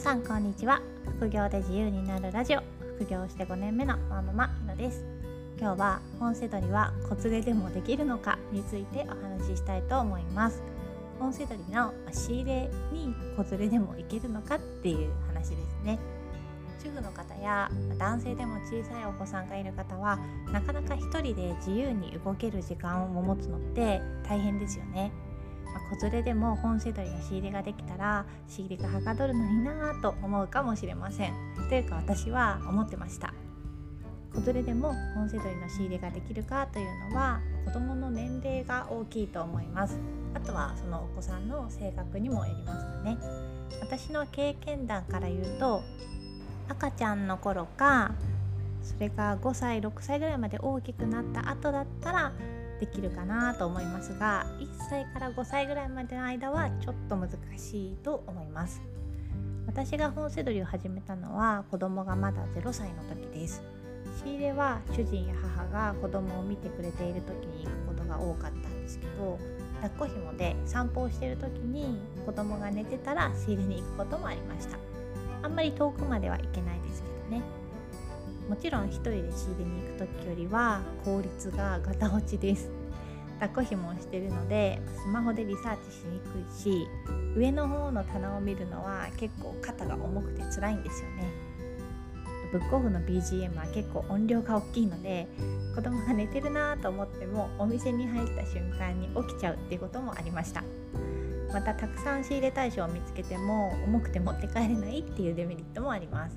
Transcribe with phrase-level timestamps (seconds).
[0.00, 0.80] さんこんにちは。
[1.18, 2.62] 副業で自由になるラジオ。
[2.96, 5.04] 副業して5年目のワンママひのです。
[5.60, 10.62] 今日は本セドリは子連れでもできるのかについてお話ししたいと思います。
[11.18, 15.98] 本セドリの仕入れに子連れでもいけるのかっていう話ですね。
[16.82, 20.18] 主婦の方や男性でも小さいお子さんがいる方は
[20.50, 25.12] なかなか一人で自由に動ける時間を持つのって大変ですよね。
[25.74, 31.34] まあ、子連れでも本セドリの仕入れができたら仕入れがはかどるのになぁと思うかもしれません。
[31.68, 33.34] というか私は思ってました。
[34.32, 39.98] 子連れでも本セドリの仕入れができるかというのは子どもの年齢が大きいと思います。
[40.34, 43.18] あとはそのお子さんの性格にもよりますかね。
[43.80, 45.82] 私の経験談から言うと
[46.68, 48.12] 赤ちゃんの頃か
[48.82, 52.32] それが5歳6歳ぐらいまで大きくなった後だったら
[52.80, 58.80] できるかなと思いますが1歳から5歳ぐらいまでの間はちょっと難しいと思います。
[59.66, 63.62] 私が本セドリを始めたのは子供がまだ0歳の時です。
[64.24, 69.38] 仕入れは主人や母が子供を見てくれている時に行くことが多かったんですけど
[69.82, 74.78] 抱っこ紐で散歩をしている時に子供が寝てたら仕入れに行くこともありました。
[75.42, 77.59] あんまり遠くまでは行けないですけどね。
[78.50, 82.68] もちろん1人で仕入れに行く時よりは効率がガタ落ちです。
[83.38, 86.88] 抱っこ紐をしてるのでスマホでリサーチしにくいし
[87.36, 91.32] 上の方の棚を見るのは結構肩が重くて辛いんですよね。
[92.50, 95.28] ブックオフの BGM は結構音量が大きいので
[95.76, 100.64] 子供が寝てるなと思ってもお店に入った瞬間に起きちゃうっていうこともありました。
[101.52, 106.36] またたくさん仕入れ対象を見つけても重くて持って帰れないっていうデメリットもあります。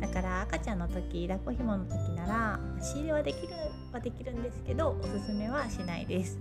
[0.00, 3.54] だから赤ちゃんの時抱っこひもの時なら仕入れはできる
[3.92, 6.38] はできるんですけどおすすめはしないです。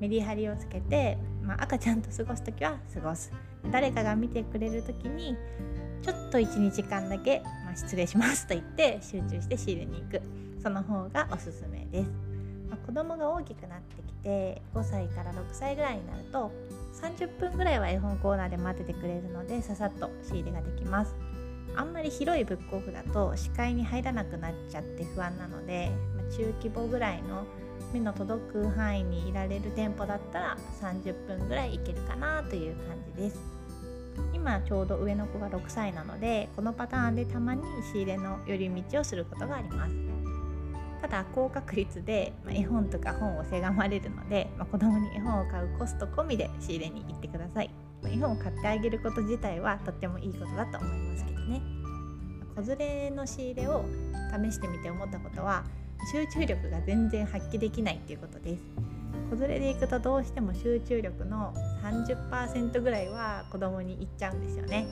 [0.00, 3.32] メリハリをつけて、まあ、赤ちゃんと過ごす時は過ごす。
[3.70, 5.36] 誰かが見てくれる時に
[6.02, 10.46] ちょっと12時間だけ、まあ、失礼しますと言って集中して仕入れに行く。
[10.66, 12.10] その方がおすすめです、
[12.68, 16.50] まあ、子供が大きくなってきて5歳から6歳ぐらいになると
[17.00, 21.14] 30分ぐらいは絵本コーナーで待っててくれるのでささっと仕入れができます。
[21.76, 27.44] あんまり広いブックオフだと視界に入らなくなっちゃって不安なので、まあ、中規模ぐらいの
[27.92, 33.38] 目の届く範囲にいられる店舗だったら30分ぐらい行けるかなという感じです。
[34.32, 37.62] 今ちょうど上の子が6歳なのでこのパターンでたまに
[37.92, 39.92] 仕入れの寄り道をすることがあります。
[41.02, 47.70] ただ高確率で、ま絵本とか本をせがまれるので、まあ、子供に絵本を買うコスト込みで仕入れに行ってください。
[48.04, 51.62] 絵本を買ってあげること自体はとってもいいことだと思いますけどね。
[52.54, 53.84] 子連れの仕入れを
[54.32, 55.64] 試してみて思ったことは
[56.12, 58.62] 集中力が全然発揮できないっていうことです。
[59.30, 61.52] 子連れで行くとどうしても集中力の
[61.82, 64.86] 30%ぐらいは子供に行っちゃうんですよね。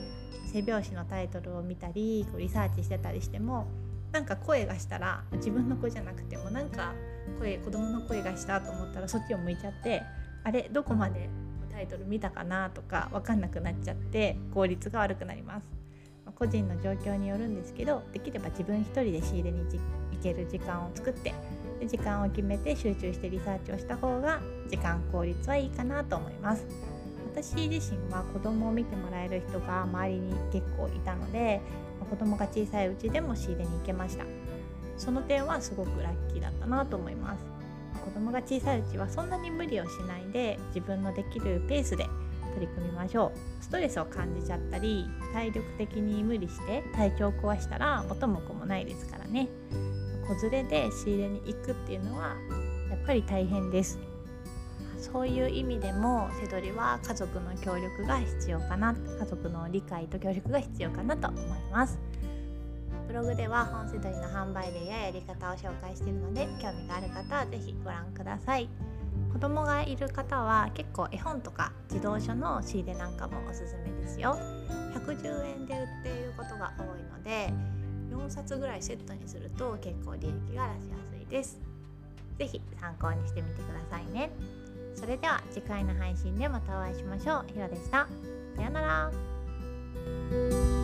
[0.51, 3.67] 背表紙のタイトルを見たりリサーチしてたりしても
[4.11, 6.93] なんか声がしたら自分の子じゃなくてもなんか
[7.39, 10.01] 声子供の声がしたと思ったらそっちを向いちゃって
[10.45, 11.29] あれどこまで
[11.75, 15.65] タイトル見たかなとか分かんなくなっちゃって効率が悪くなります。
[16.35, 19.79] 個人の状況によるんですけどできれば自分一人で仕入れに行
[20.23, 21.33] ける時間を作って
[21.79, 26.65] で時間を決めて集中してリサーチをした方が時間効率はいいかなと思います。
[27.33, 31.59] 私自身は子供を見てもらえる人が周りに結構いたので
[32.09, 34.23] 子供が小さいうちでも仕入れに行けました。
[34.97, 37.39] その点はすごくラッキーだったなと思います。
[38.05, 42.05] 子供が小さいうちはそんなに無理をしないで自分のできるペースで
[42.53, 43.63] 取り組みましょう。
[43.63, 49.49] ストレスを感じちゃったり体力的に無理して体調を壊したら元も子もないですからね。
[50.27, 52.35] 子連れで仕入れに行くっていうのは
[52.89, 53.99] やっぱり大変です。
[54.97, 61.99] そういう意味でもセドリは家族の協力が必要かな家族の理解と協力が必要かなと思います。
[63.15, 68.67] ログでは本セドリの販売例ややり方を紹介しているので興味がある方は是非ご覧ください。
[69.31, 74.37] 子供がいる方は結構絵本とか児童書の仕入れなんかもおすすめですよ。
[74.93, 77.53] 110円で売っていることが多いので
[78.11, 81.57] 4冊ぐらいセットにすると結構利益が出しやすいです。
[82.37, 84.29] 是非参考にしてみてくださいね。
[84.93, 87.45] それでは次回の配信でまたお会いしましょう。
[87.47, 88.07] ひろでした。
[88.57, 90.74] さようなら。